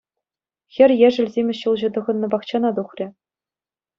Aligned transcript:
Хӗр 0.77 0.91
ешӗл 1.07 1.27
симӗс 1.35 1.59
ҫулҫӑ 1.65 1.89
тӑхӑннӑ 1.97 2.27
пахчана 2.33 2.69
тухрӗ. 2.79 3.07